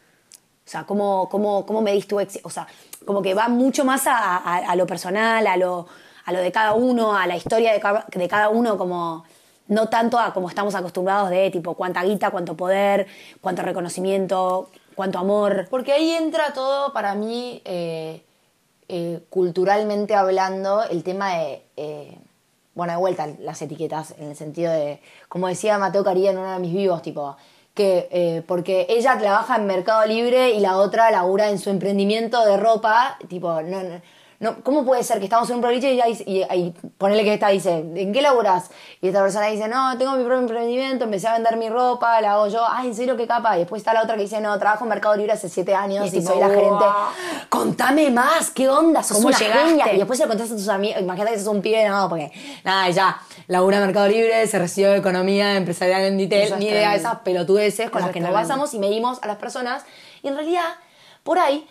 [0.66, 2.46] O sea, ¿cómo, cómo, cómo tu éxito?
[2.46, 2.66] O sea,
[3.04, 5.86] como que va mucho más a, a- lo personal, a lo,
[6.24, 9.24] a lo de cada uno, a la historia de cada, de cada uno, como
[9.68, 13.06] no tanto a como estamos acostumbrados de tipo cuánta guita, cuánto poder,
[13.40, 15.66] cuánto reconocimiento, cuánto amor.
[15.70, 18.22] Porque ahí entra todo para mí, eh,
[18.88, 22.18] eh, culturalmente hablando, el tema de, eh,
[22.74, 26.52] bueno, de vuelta las etiquetas, en el sentido de, como decía Mateo Caría en uno
[26.52, 27.36] de mis vivos, tipo,
[27.74, 32.44] que eh, porque ella trabaja en Mercado Libre y la otra labura en su emprendimiento
[32.44, 34.00] de ropa, tipo, no, no,
[34.44, 37.78] no, ¿cómo puede ser que estamos en un boliche y, y ponele que esta dice,
[37.78, 38.70] ¿en qué laburás?
[39.00, 42.34] Y esta persona dice, no, tengo mi propio emprendimiento, empecé a vender mi ropa, la
[42.34, 43.56] hago yo, ay, ¿en serio qué capa?
[43.56, 46.12] Y después está la otra que dice, no, trabajo en Mercado Libre hace siete años
[46.12, 46.84] Y y, soy la gerente.
[47.48, 49.02] Contame más, ¿qué onda?
[49.02, 49.66] Sos ¿Cómo una llegaste?
[49.66, 49.94] genia.
[49.94, 52.30] Y después se lo contás a tus amigos, imagínate que sos un pibe, no, porque
[52.64, 56.90] nada, ya, labura en Mercado Libre, se recibió de Economía Empresarial en Ditel, ni idea
[56.90, 59.84] de esas pelotudeces con las que nos basamos y medimos a las personas.
[60.22, 60.74] Y en realidad,
[61.22, 61.66] por ahí,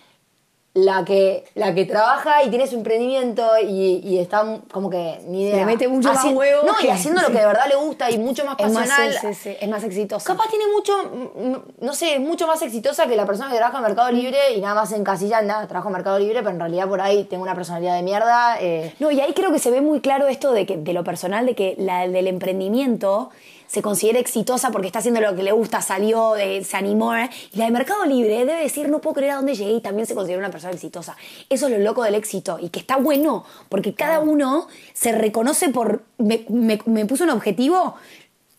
[0.75, 5.43] la que, la que trabaja y tiene su emprendimiento y, y está como que ni
[5.43, 5.57] idea.
[5.57, 8.17] Le mete mucho más huevo No, y haciendo lo que de verdad le gusta y
[8.17, 9.13] mucho más Es más, pasional.
[9.21, 10.25] sí, sí, sí, es más exitoso.
[10.25, 13.57] Capaz tiene mucho, mm, mm, no sé, es mucho más exitosa que la persona que
[13.57, 16.49] trabaja en Mercado Libre y nada más en casilla, nada, trabajo en Mercado Libre, pero
[16.49, 18.57] en realidad por ahí tengo una personalidad de mierda.
[18.59, 21.03] eh, No, y ahí creo que se ve muy claro esto de, que, de lo
[21.03, 23.29] personal, de que la del emprendimiento
[23.73, 27.15] se considera exitosa porque está haciendo lo que le gusta, salió, eh, se animó.
[27.15, 27.27] ¿eh?
[27.53, 30.05] Y la de Mercado Libre debe decir, no puedo creer a dónde llegué y también
[30.05, 31.17] se considera una persona exitosa.
[31.49, 35.69] Eso es lo loco del éxito y que está bueno porque cada uno se reconoce
[35.69, 37.95] por, me, me- me puso un objetivo,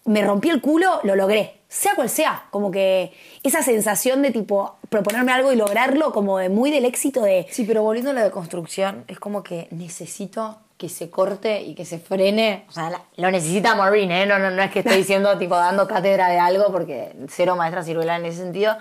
[0.04, 1.60] me rompí el culo, lo logré.
[1.76, 6.48] Sea cual sea, como que esa sensación de tipo proponerme algo y lograrlo, como de
[6.48, 10.88] muy del éxito de Sí, pero volviendo a la deconstrucción, es como que necesito que
[10.88, 12.64] se corte y que se frene.
[12.68, 14.24] O sea, la- lo necesita Maureen, ¿eh?
[14.24, 17.82] No, no, no es que esté diciendo, tipo, dando cátedra de algo, porque cero maestra
[17.82, 18.76] ciruela en ese sentido.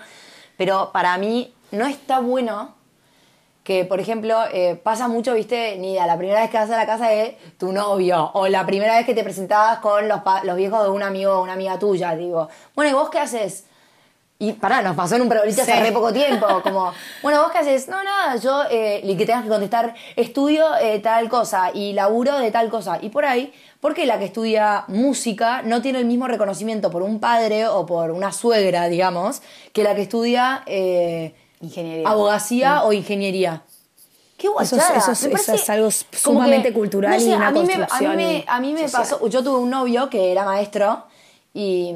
[0.56, 2.76] Pero para mí no está bueno
[3.64, 6.76] que, por ejemplo, eh, pasa mucho, viste, ni idea, la primera vez que vas a
[6.76, 10.56] la casa de tu novio, o la primera vez que te presentabas con los, los
[10.56, 13.64] viejos de un amigo o una amiga tuya, digo, bueno, ¿y vos qué haces?
[14.38, 15.78] Y pará, nos pasó en un prebolite hace Sí.
[15.80, 17.88] re poco tiempo, como, bueno, ¿vos qué haces?
[17.88, 22.38] No, nada, yo, eh, y que tengas que contestar, estudio eh, tal cosa y laburo
[22.38, 22.98] de tal cosa.
[23.00, 27.18] Y por ahí, porque la que estudia música no tiene el mismo reconocimiento por un
[27.20, 29.40] padre o por una suegra, digamos,
[29.72, 31.32] que la que estudia eh,
[31.64, 32.08] Ingeniería.
[32.08, 33.62] abogacía o ingeniería?
[34.36, 34.98] Qué guachada.
[34.98, 38.44] eso eso es algo sumamente cultural y una a mí me- construcción a mí me,
[38.46, 41.04] a mí me pasó, yo tuve un novio que era maestro
[41.54, 41.94] y,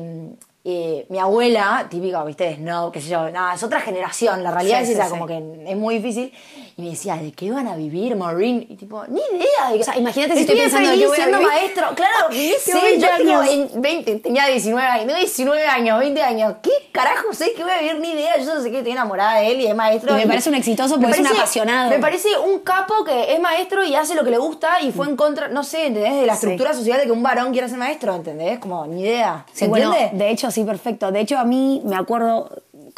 [0.64, 4.78] y mi abuela, típica, viste, no, qué sé yo, nada, es otra generación, la realidad
[4.78, 6.32] Sí, es esa, como que es muy difícil.
[6.78, 8.64] Y me decía, ¿de qué van a vivir, Maureen?
[8.68, 9.72] Y tipo, ni idea.
[9.72, 11.52] De, O sea, imagínate si estoy estoy pensando feliz que voy a siendo vivir.
[11.52, 11.86] maestro.
[11.96, 13.70] Claro, ni sé, yo 20 tengo años.
[13.74, 16.54] 20, tenía 19 años, tengo 19 años, 20 años.
[16.62, 17.98] ¿Qué carajo sé que voy a vivir?
[17.98, 20.12] Ni idea, yo solo sé que estoy enamorada de él y es maestro.
[20.16, 21.90] Y me parece un exitoso porque es un apasionado.
[21.90, 25.08] Me parece un capo que es maestro y hace lo que le gusta y fue
[25.08, 26.14] en contra, no sé, ¿entendés?
[26.20, 26.46] De la Sí.
[26.46, 28.60] estructura social de que un varón quiera ser maestro, ¿entendés?
[28.60, 29.44] Como, ni idea.
[29.52, 30.24] ¿Se Sí, bueno, entiende?
[30.24, 31.10] de hecho, sí, perfecto.
[31.10, 32.50] De hecho, a mí me acuerdo,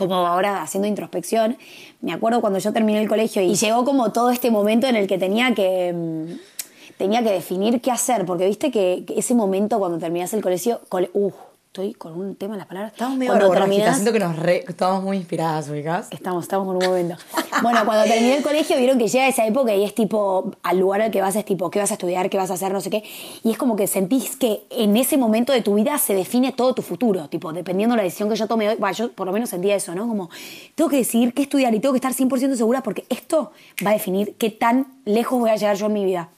[0.09, 1.57] como ahora haciendo introspección,
[2.01, 5.07] me acuerdo cuando yo terminé el colegio y llegó como todo este momento en el
[5.07, 5.93] que tenía que.
[5.95, 6.51] mm,
[6.97, 10.83] Tenía que definir qué hacer, porque viste que, ese momento cuando terminás el colegio.
[10.91, 11.31] cole- uh,
[11.73, 12.91] estoy con un tema en las palabras.
[12.95, 16.09] Estamos medio cuando terminás- siento que nos re- estamos muy inspiradas, ubicás.
[16.11, 17.15] Estamos, estamos con un momento.
[17.63, 21.01] Bueno, cuando terminé el colegio vieron que llega esa época y es tipo, al lugar
[21.03, 22.29] al que vas es tipo, ¿qué vas a estudiar?
[22.29, 22.73] ¿Qué vas a hacer?
[22.73, 23.05] No sé qué.
[23.45, 26.75] Y es como que sentís que en ese momento de tu vida se define todo
[26.75, 27.29] tu futuro.
[27.29, 29.77] Tipo, dependiendo de la decisión que yo tome hoy, bueno, yo por lo menos sentía
[29.77, 30.09] eso, ¿no?
[30.09, 30.29] Como,
[30.75, 33.53] tengo que decidir qué estudiar y tengo que estar 100% segura porque esto
[33.87, 36.31] va a definir qué tan lejos voy a llegar yo en mi vida.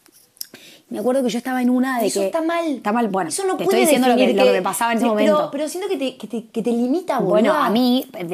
[0.89, 2.27] Me acuerdo que yo estaba en una de Eso que...
[2.27, 2.67] está mal.
[2.77, 3.29] Está mal, bueno.
[3.31, 5.15] Eso no te puede estoy diciendo lo que, lo que me pasaba en ese pero-
[5.15, 5.49] momento.
[5.51, 7.67] Pero siento que te, que te, que te limita, Bueno, boluda.
[7.67, 8.25] a mí, eh,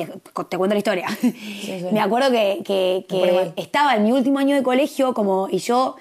[0.48, 1.08] te cuento la historia.
[1.20, 1.87] sí.
[1.92, 5.96] Me acuerdo que, que- estaba en mi último año de colegio como, y yo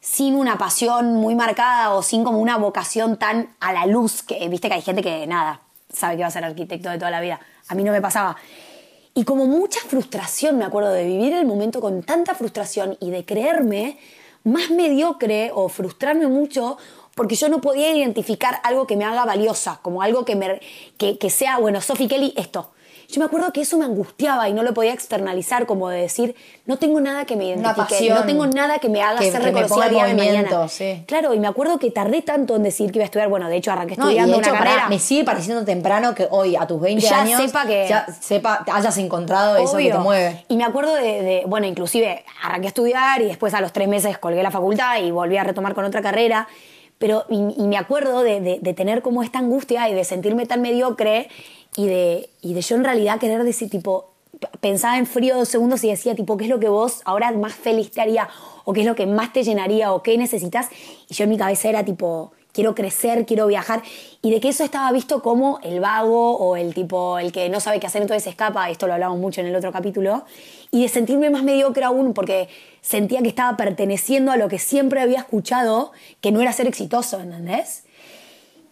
[0.00, 4.48] sin una pasión muy marcada o sin como una vocación tan a la luz, que
[4.48, 5.60] viste que hay gente que nada,
[5.92, 7.38] sabe que va a ser arquitecto de toda la vida.
[7.68, 8.34] A mí no me pasaba.
[9.14, 13.24] Y como mucha frustración, me acuerdo de vivir el momento con tanta frustración y de
[13.24, 13.98] creerme
[14.44, 16.76] más mediocre o frustrarme mucho
[17.14, 20.60] porque yo no podía identificar algo que me haga valiosa, como algo que, me,
[20.96, 22.70] que, que sea, bueno, Sophie Kelly, esto.
[23.10, 26.36] Yo me acuerdo que eso me angustiaba y no lo podía externalizar, como de decir,
[26.66, 29.88] no tengo nada que me identifique, no tengo nada que me haga que- ser reconocida
[29.88, 30.68] día de mañana.
[30.68, 31.02] sí.
[31.06, 33.56] Claro, y me acuerdo que tardé tanto en decir que iba a estudiar, bueno, de
[33.56, 34.88] hecho arranqué No, y estudiando de hecho, una carrera.
[34.88, 38.64] me sigue pareciendo temprano que hoy, a tus 20 Ya años, sepa que- ya sepa,
[38.72, 40.00] hayas encontrado eso que te Obvio.
[40.00, 40.44] mueve.
[40.48, 43.88] Y me acuerdo de, de- bueno, inclusive arranqué a estudiar y después a los tres
[43.88, 46.46] meses colgué la facultad y volví a retomar con otra carrera.
[46.98, 50.44] Pero, y, y me acuerdo de, de- de tener como esta angustia y de sentirme
[50.44, 51.28] tan mediocre
[51.76, 54.10] y de, y de yo en realidad querer decir, tipo,
[54.60, 57.54] pensaba en frío dos segundos y decía, tipo, ¿qué es lo que vos ahora más
[57.54, 58.28] feliz te haría?
[58.64, 59.92] ¿O qué es lo que más te llenaría?
[59.92, 60.68] ¿O qué necesitas?
[61.08, 63.82] Y yo en mi cabeza era tipo, quiero crecer, quiero viajar.
[64.22, 67.60] Y de que eso estaba visto como el vago o el tipo, el que no
[67.60, 68.70] sabe qué hacer, entonces escapa.
[68.70, 70.24] Esto lo hablamos mucho en el otro capítulo.
[70.70, 72.48] Y de sentirme más mediocre aún porque
[72.80, 77.20] sentía que estaba perteneciendo a lo que siempre había escuchado, que no era ser exitoso,
[77.20, 77.84] ¿entendés?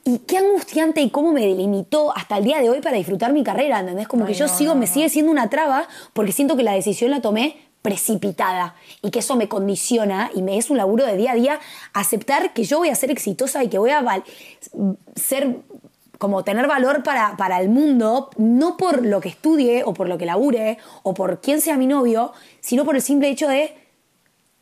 [0.08, 3.44] Y qué angustiante y cómo me delimitó hasta el día de hoy para disfrutar mi
[3.44, 4.08] carrera, ¿entendés?
[4.08, 6.72] Como que yo no, sigo, no, me sigue siendo una traba porque siento que la
[6.72, 11.14] decisión la tomé precipitada y que eso me condiciona y me es un laburo de
[11.14, 11.60] día a día
[11.92, 14.24] aceptar que yo voy a ser exitosa y que voy a
[15.14, 15.58] ser
[16.16, 20.16] como tener valor para, para el mundo, no por lo que estudie o por lo
[20.16, 23.76] que labure o por quién sea mi novio, sino por el simple hecho de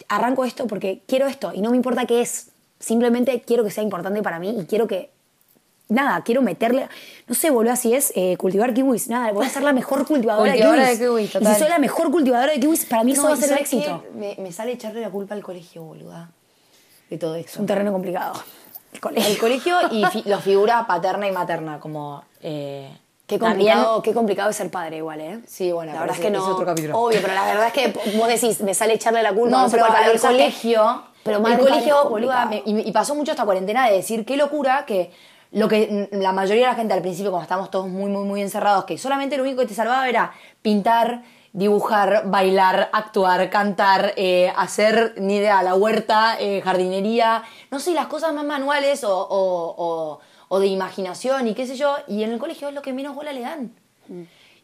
[0.08, 2.50] arranco esto porque quiero esto y no me importa qué es.
[2.80, 5.14] Simplemente quiero que sea importante para mí y quiero que.
[5.88, 6.88] Nada, quiero meterle.
[7.28, 9.08] No sé, boludo, así es eh, cultivar kiwis.
[9.08, 11.30] Nada, voy a ser la mejor cultivadora, Cultivadora de de kiwis.
[11.30, 13.40] kiwis, y si soy la mejor cultivadora de kiwis, para mí eso va a ¿y
[13.40, 14.04] ser el éxito.
[14.14, 16.30] Me, me sale echarle la culpa al colegio, boluda.
[17.08, 17.60] De todo Es esto.
[17.60, 18.34] un terreno complicado.
[18.92, 19.30] El colegio.
[19.30, 22.24] El colegio y fi- los figura paterna y materna, como.
[22.42, 22.90] eh,
[23.28, 25.40] Qué también- complicado, qué complicado es ser padre igual, ¿eh?
[25.46, 26.38] Sí, bueno, la verdad es que no.
[26.38, 26.96] es otro capítulo.
[26.98, 29.62] Obvio, pero la verdad es que vos decís, me sale echarle la culpa.
[29.64, 31.02] No, pero al colegio.
[31.24, 34.36] Pero el madre, colegio, boluda, me- y, y pasó mucho esta cuarentena de decir qué
[34.36, 35.10] locura que
[35.56, 38.24] lo que mm, la mayoría de la gente al principio, cuando estábamos todos muy, muy,
[38.24, 41.22] muy encerrados, que solamente lo único que te salvaba era pintar,
[41.54, 48.06] dibujar, bailar, actuar, cantar, eh, hacer, ni idea, la huerta, eh, jardinería, no sé, las
[48.08, 52.32] cosas más manuales o, o- o- o de imaginación y qué sé yo, y en
[52.32, 53.72] el colegio es lo que menos bola le dan.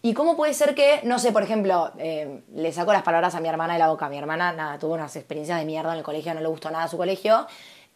[0.03, 3.41] ¿Y cómo puede ser que, no sé, por ejemplo, eh, le saco las palabras a
[3.41, 4.09] mi hermana de la boca?
[4.11, 6.87] Mi hermana, nada, tuvo unas experiencias de mierda en el colegio, no le gustó nada
[6.89, 7.47] su colegio.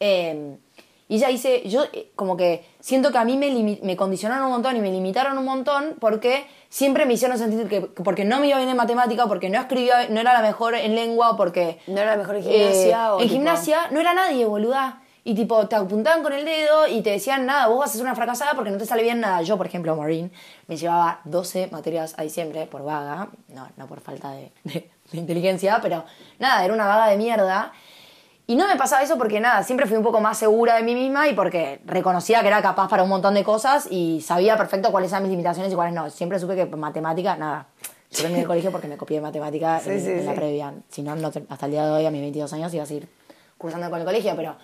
[0.01, 0.57] eh,
[1.09, 4.53] y ella dice, yo eh, como que siento que a mí me, me condicionaron un
[4.53, 8.41] montón y me limitaron un montón porque siempre me hicieron sentir que, que porque no
[8.41, 11.79] me iba bien en matemática, porque no escribía, no era la mejor en lengua, porque...
[11.87, 15.03] ¿No era la mejor en gimnasia eh, o en tipo- gimnasia no era nadie, boluda.
[15.23, 18.03] Y tipo, te apuntaban con el dedo y te decían, nada, vos vas a ser
[18.03, 19.43] una fracasada porque no te sale bien nada.
[19.43, 20.31] Yo, por ejemplo, Maureen,
[20.69, 23.31] me llevaba 12 materias a diciembre por vaga.
[23.49, 26.05] No, no por falta de, de- de inteligencia, pero
[26.39, 27.73] nada, era una vaga de mierda.
[28.49, 30.95] Y no me pasaba eso porque nada, siempre fui un poco más segura de mí
[30.95, 34.93] misma y porque reconocía que era capaz para un montón de cosas y sabía perfecto
[34.93, 36.09] cuáles eran mis limitaciones y cuáles no.
[36.11, 37.67] Siempre supe que matemática, nada.
[38.13, 40.73] Yo terminé el colegio porque me copié de matemática Sí, en, sí, en la previa.
[40.89, 43.09] Si no, no hasta el día de hoy, a mis 22 años, iba a seguir
[43.59, 44.55] cursando con el colegio, pero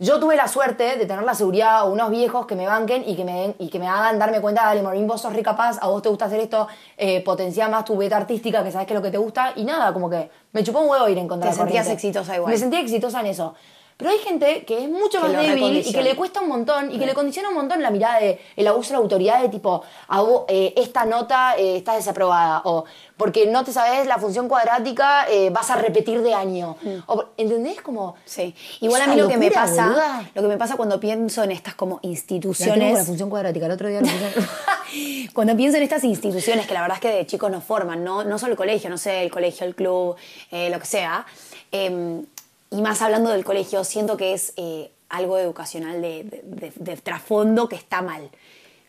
[0.00, 3.14] yo tuve la suerte de tener la seguridad o unos viejos que me banquen y
[3.14, 5.78] que me, den- y que me hagan darme cuenta, dale, Maureen, vos sos re capaz,
[5.80, 8.94] a vos te gusta hacer esto, eh, potencia más tu beta artística, que sabes que
[8.94, 11.28] es lo que te gusta, y nada, como que me chupó un huevo ir en
[11.28, 12.06] contra Te de la sentías corriente.
[12.08, 12.50] exitosa igual.
[12.50, 13.54] Me sentía exitosa en eso.
[14.00, 16.90] Pero hay gente que es mucho Que más débil y que le cuesta un montón
[16.90, 19.50] y que le condiciona un montón la mirada de el abuso de la autoridad de
[19.50, 22.86] tipo, a vos, eh, esta nota eh, está desaprobada o
[23.18, 26.78] porque no te sabes la función cuadrática eh, vas a repetir de año.
[27.06, 27.82] O, ¿Entendés?
[27.82, 28.14] Como...
[28.24, 28.54] Sí.
[28.80, 30.30] Igual a mí lo que me pasa, boluda.
[30.34, 33.72] lo que me pasa cuando pienso en estas como La instituciones, la función cuadrática, el
[33.72, 34.00] otro día
[35.34, 38.24] cuando pienso en estas instituciones que la verdad es que de chicos nos forman, no,
[38.24, 40.16] no solo el colegio, no sé, el colegio, el club,
[40.50, 41.26] eh, lo que sea,
[41.72, 42.22] eh,
[42.70, 48.00] y más hablando del colegio, siento que es eh, algo educacional de, trasfondo que está
[48.00, 48.30] mal.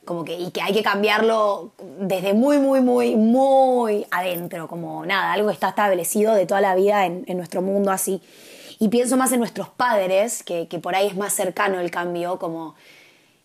[0.05, 5.31] Como que, y que hay que cambiarlo desde muy, muy, muy, muy adentro, como nada,
[5.31, 8.21] algo que está establecido de toda la vida en, nuestro mundo así.
[8.79, 12.39] Y pienso más en nuestros padres, que, que por ahí es más cercano el cambio,
[12.39, 12.75] como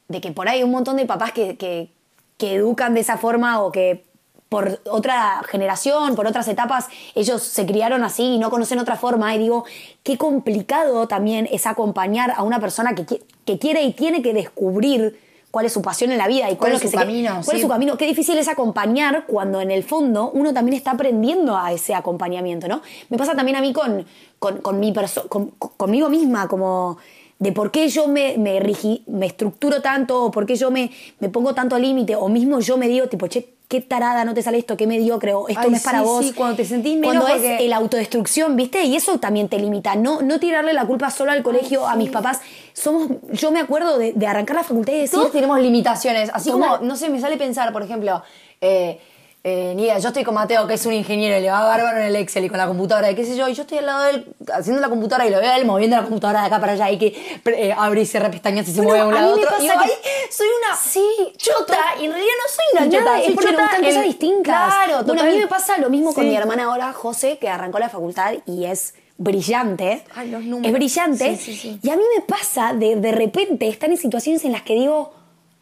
[0.09, 3.61] de que por ahí hay un montón de papás que, que educan de esa forma
[3.62, 4.05] o que
[4.48, 9.35] por otra generación, por otras etapas, ellos se criaron así y no conocen otra forma.
[9.35, 9.64] Y digo,
[10.02, 13.04] qué complicado también es acompañar a una persona que,
[13.44, 15.18] que quiere y tiene que descubrir
[15.50, 17.56] cuál es su pasión en la vida y Cuál es su se- camino, cuál sí.
[17.56, 17.96] es su camino.
[17.96, 22.68] Qué difícil es acompañar cuando en el fondo uno también está aprendiendo a ese acompañamiento,
[22.68, 22.82] ¿no?
[23.09, 24.04] Me pasa también a mí con,
[24.38, 26.98] con, con mi con- con- conmigo misma, como
[27.38, 30.90] de por qué yo me, me, rigi- me estructuro tanto, o por qué yo me,
[31.20, 34.42] me pongo tanto límite, o mismo yo me digo, tipo, che, qué tarada, no te
[34.42, 36.24] sale esto, qué mediocre, o esto Ay, no es para sí, vos.
[36.24, 38.85] sí, cuando te sentís menos Cuando porque- es el autodestrucción, ¿viste?
[38.85, 39.96] Y eso también te limita.
[39.96, 42.40] No, no tirarle la culpa solo al colegio, a mis papás.
[42.72, 46.31] Somos, yo me acuerdo de, de arrancar la facultad y decir, Todos tenemos limitaciones.
[46.33, 48.22] Así como, no sé, me sale pensar, por ejemplo,
[48.61, 49.00] eh,
[49.48, 51.98] eh, ni idea, yo estoy con Mateo, que es un ingeniero, y le va bárbaro
[51.98, 53.87] en el Excel y con la computadora, y qué sé yo, y yo estoy al
[53.87, 56.46] lado de él haciendo la computadora y lo veo a él moviendo la computadora de
[56.48, 59.09] acá para allá y que eh, abre y cierra pestañas y se Bueno, mueve de
[59.09, 59.56] un lado a mí me otro.
[59.56, 62.98] pasa y yo que- soy una Sí, chota, y en realidad no soy una Nada,
[62.98, 64.74] chota, es soy porque chota gustan cosas distintas.
[64.74, 67.78] Claro, bueno, a mí me pasa lo mismo con mi hermana ahora, José, que arrancó
[67.78, 70.02] la facultad y es brillante.
[70.14, 70.66] Ay, los números.
[70.66, 71.37] Es brillante.
[71.37, 71.78] Sí, sí, sí.
[71.82, 75.12] Y a mí me pasa de, de repente estar en situaciones en las que digo,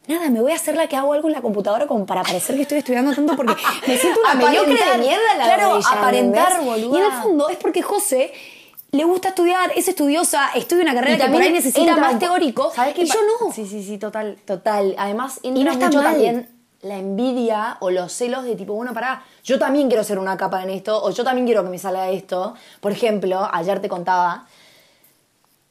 [0.09, 2.57] nada, me voy a hacer la que hago algo en la computadora como para parecer
[2.57, 3.55] que estoy estudiando tanto porque
[3.87, 6.97] me siento una mediocre de mierda la Claro, aparentar, boluda.
[6.97, 8.33] Y en el fondo es porque José
[8.91, 12.71] le gusta estudiar, es estudiosa, estudia una carrera que por ahí necesita entra más teórico.
[12.75, 13.53] ¿Sabes qué y yo no.
[13.53, 14.95] Sí, sí, sí, total, total.
[14.99, 16.13] Además, entra Y no está mucho mal.
[16.13, 16.49] también
[16.83, 20.63] la envidia o los celos de tipo, bueno, pará, yo también quiero ser una capa
[20.63, 22.55] en esto, o yo también quiero que me salga esto.
[22.81, 24.47] Por ejemplo, ayer te contaba,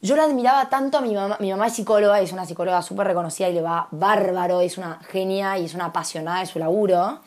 [0.04, 1.38] yo la admiraba tanto a mi mamá.
[1.40, 5.00] Mi mamá es psicóloga, es una psicóloga súper reconocida y le va bárbaro, es una
[5.10, 7.20] genia y es una apasionada de su laburo.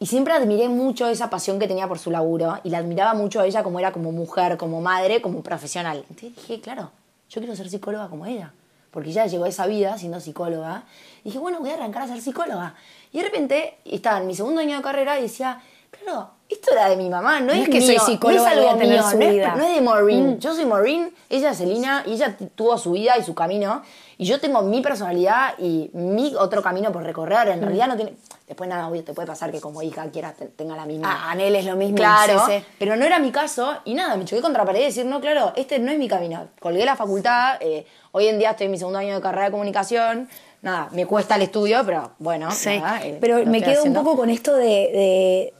[0.00, 3.40] Y siempre admiré mucho esa pasión que tenía por su laburo y la admiraba mucho
[3.40, 6.04] a ella como era como mujer, como madre, como profesional.
[6.10, 6.90] Entonces dije, claro,
[7.30, 8.52] yo quiero ser psicóloga como ella,
[8.90, 10.82] porque ya llegó a esa vida siendo psicóloga.
[11.22, 12.74] Y dije, bueno, voy a arrancar a ser psicóloga.
[13.12, 15.62] Y de repente estaba en mi segundo año de carrera y decía,
[16.04, 18.68] claro, esto era de mi mamá, no, No es, es que soy psicóloga no es
[18.68, 20.38] algo mío, no es- no es de Maureen.
[20.40, 23.82] Yo soy Maureen, ella es Celina y ella tuvo su vida y su camino.
[24.16, 27.48] Y yo tengo mi personalidad y mi otro camino por recorrer.
[27.48, 28.14] En realidad no tiene.
[28.46, 31.08] Después nada, obvio, te puede pasar que como hija quieras te- tenga la misma.
[31.10, 31.96] Ah, Anel es lo mismo.
[31.96, 32.64] Claro, sí, sí.
[32.78, 35.20] pero no era mi caso y nada, me choqué contra la pared y decir, no,
[35.20, 36.46] claro, este no es mi camino.
[36.60, 39.50] Colgué la facultad, eh, hoy en día estoy en mi segundo año de carrera de
[39.50, 40.28] comunicación,
[40.62, 44.00] nada, me cuesta el estudio, pero bueno, Sí, nada, eh, pero me quedo haciendo.
[44.00, 44.64] un poco con esto de...
[44.66, 45.54] de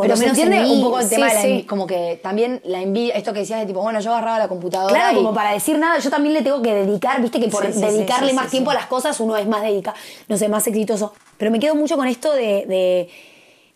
[0.00, 1.46] por Pero lo se menos entiende un poco el tema de la sí.
[1.48, 4.48] envidia, como que también la envidia, esto que decías de tipo, bueno, yo agarraba la
[4.48, 7.48] computadora Claro, y- como para decir nada, yo también le tengo que dedicar, viste que
[7.48, 9.94] por Sí, dedicarle más tiempo a las cosas uno es más dedica,
[10.28, 11.12] no sé, más exitoso.
[11.36, 13.08] Pero me quedo mucho con esto de, de,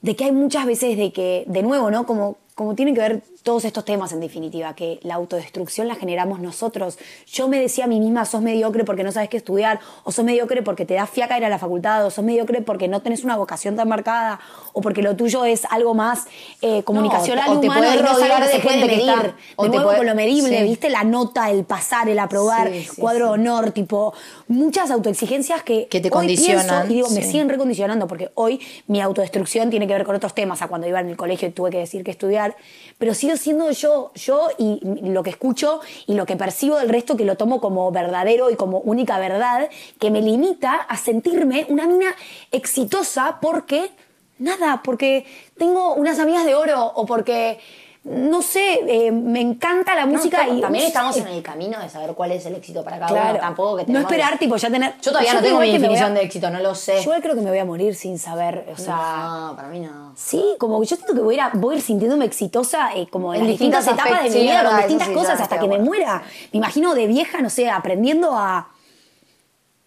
[0.00, 2.06] de que hay muchas veces de que, de nuevo, ¿no?
[2.06, 6.40] Como, como tienen que ver todos estos temas en definitiva, que la autodestrucción la generamos
[6.40, 6.98] nosotros.
[7.30, 10.24] Yo me decía a mí misma, sos mediocre porque no sabes qué estudiar, o sos
[10.24, 13.22] mediocre porque te da fiaca ir a la facultad, o sos mediocre porque no tenés
[13.22, 14.40] una vocación tan marcada,
[14.72, 16.24] o porque lo tuyo es algo más
[16.62, 19.08] eh, comunicacional o te humano puedes y no rodear de gente que medir.
[19.10, 20.64] está- De o te nuevo puede- con lo medible, sí.
[20.64, 20.88] ¿viste?
[20.88, 24.14] La nota, el pasar, el aprobar, Sí, sí, cuadro honor, tipo,
[24.48, 28.58] muchas autoexigencias que, Que te hoy condicionan, pienso y digo, me siguen recondicionando, porque hoy
[28.86, 31.50] mi autodestrucción tiene que ver con otros temas, a cuando iba en el colegio y
[31.50, 32.56] tuve que decir que estudiar,
[32.96, 37.16] pero sigo siendo yo, yo y lo que escucho y lo que percibo del resto
[37.16, 39.68] que lo tomo como verdadero y como única verdad,
[39.98, 42.14] que me limita a sentirme una mina
[42.52, 43.90] exitosa porque,
[44.38, 45.24] nada, porque
[45.58, 47.58] tengo unas amigas de oro o porque...
[48.04, 51.80] No sé, eh, me encanta la No, música estamos- y también estamos en el camino
[51.80, 53.30] de saber cuál es el éxito para cada Claro.
[53.30, 53.38] uno.
[53.40, 54.92] Tampoco que no esperar, tipo, ya tener.
[55.00, 56.96] Yo todavía no tengo mi a- definición de éxito, no lo sé.
[56.96, 58.94] Yo igual creo que me voy a morir sin saber, o sea.
[58.96, 60.12] no, para mí no.
[60.16, 62.94] Sí, como que yo siento que voy a, ir a- voy a ir sintiéndome exitosa
[62.94, 65.66] eh, como en, En distintas etapas de mi vida, con distintas sí, cosas hasta que
[65.66, 66.22] me muera.
[66.52, 68.68] Me imagino de vieja, no sé, aprendiendo a.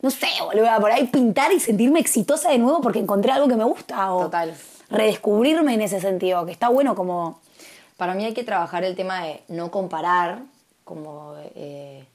[0.02, 3.48] No sé, boludo, a por ahí pintar y sentirme exitosa de nuevo porque encontré algo
[3.48, 4.12] que me gusta.
[4.12, 4.56] O Total.
[4.90, 7.42] Redescubrirme en ese sentido, que está bueno como.
[7.98, 10.44] Para mí hay que trabajar el tema de no comparar,
[10.84, 12.06] como eh,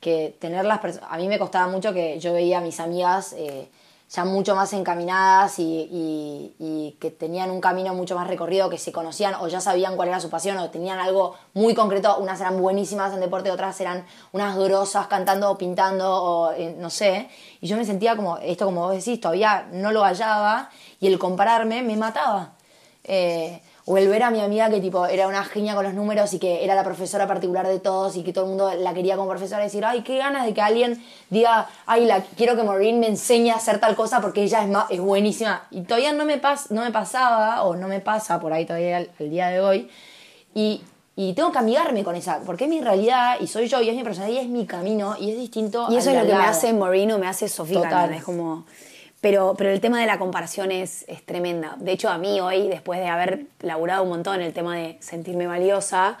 [0.00, 1.10] que tener las personas...
[1.12, 3.68] A mí me costaba mucho que yo veía a mis amigas eh,
[4.08, 9.34] ya mucho más encaminadas y, que tenían un camino mucho más recorrido, que se conocían
[9.34, 12.16] o ya sabían cuál era su pasión o tenían algo muy concreto.
[12.18, 16.88] Unas eran buenísimas en deporte, otras eran unas grosas cantando o pintando o eh, no
[16.88, 17.28] sé.
[17.60, 21.18] Y yo me sentía como, esto como vos decís, todavía no lo hallaba y el
[21.18, 22.52] compararme me mataba.
[23.88, 26.40] O el ver a mi amiga que tipo era una genia con los números y
[26.40, 29.28] que era la profesora particular de todos y que todo el mundo la quería como
[29.30, 32.98] profesora y decir, ay, qué ganas de que alguien diga, ay, la, quiero que Maureen
[32.98, 35.68] me enseñe a hacer tal cosa porque ella es, es buenísima.
[35.70, 38.96] Y todavía no me, pas, no me pasaba, o no me pasa por ahí todavía
[38.96, 39.88] al, al día de hoy.
[40.52, 40.82] Y,
[41.14, 43.94] y tengo que amigarme con esa, porque es mi realidad y soy yo y es
[43.94, 45.86] mi personalidad y es mi camino y es distinto.
[45.90, 47.82] Y eso es lo que me hace Morino, me hace Sofía.
[47.82, 48.14] Total.
[48.14, 48.66] Es como.
[49.26, 51.74] Pero, pero el tema de la comparación es, es tremenda.
[51.80, 55.48] De hecho, a mí hoy, después de haber laburado un montón el tema de sentirme
[55.48, 56.16] valiosa,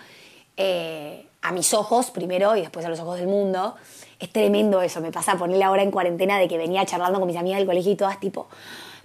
[0.56, 3.76] eh, a mis ojos primero y después a los ojos del mundo,
[4.18, 5.00] es tremendo eso.
[5.00, 7.68] Me pasa a ponerle ahora en cuarentena de que venía charlando con mis amigas del
[7.68, 8.48] colegio y todas tipo,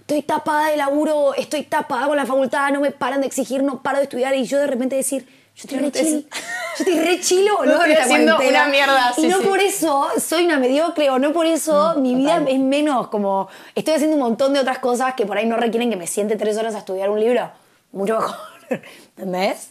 [0.00, 3.84] estoy tapada de laburo, estoy tapada con la facultad, no me paran de exigir, no
[3.84, 6.28] paro de estudiar y yo de repente decir, yo estoy re chill,
[6.78, 8.62] yo estoy re chilo, boludo, estoy haciendo cuarentena.
[8.64, 9.46] una mierda, Y sí, no sí.
[9.46, 12.54] por eso soy una mediocre o no por eso mi vida total.
[12.54, 15.90] es menos como estoy haciendo un montón de otras cosas que por ahí no requieren
[15.90, 17.50] que me siente tres horas a estudiar un libro
[17.92, 18.36] mucho mejor
[19.16, 19.70] ¿entendés?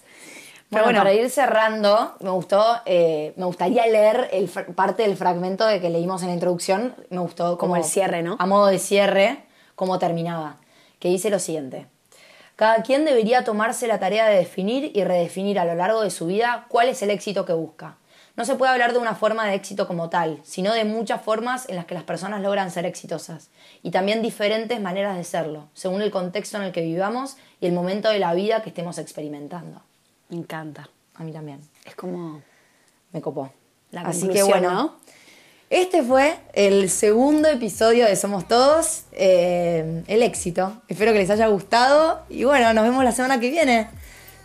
[0.70, 1.00] Bueno, Pero bueno.
[1.00, 5.90] para ir cerrando, me gustó, eh, me gustaría leer el parte del fragmento de que
[5.90, 6.96] leímos en la introducción.
[7.10, 8.38] Me gustó como, Como el cierre, ¿no?
[8.40, 9.44] A modo de cierre,
[9.76, 10.58] cómo terminaba.
[11.00, 11.88] Que dice lo siguiente.
[12.62, 16.28] Cada quien debería tomarse la tarea de definir y redefinir a lo largo de su
[16.28, 17.98] vida cuál es el éxito que busca.
[18.36, 21.68] No se puede hablar de una forma de éxito como tal, sino de muchas formas
[21.70, 23.50] en las que las personas logran ser exitosas,
[23.82, 27.74] y también diferentes maneras de serlo, según el contexto en el que vivamos y el
[27.74, 29.82] momento de la vida que estemos experimentando.
[30.30, 31.62] me encanta A mí también.
[31.84, 32.44] es como
[33.12, 33.52] Me copó.
[33.90, 34.72] La Así que bueno.
[34.72, 35.00] ¿no?
[35.72, 39.04] Este fue el segundo episodio de Somos Todos.
[39.14, 40.82] eh, el éxito.
[40.90, 42.20] Espero que les haya gustado.
[42.30, 43.88] Y bueno, nos vemos la semana que viene.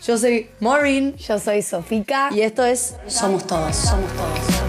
[0.07, 4.66] Yo soy Maureen yo soy Sofica y esto es somos todos somos todos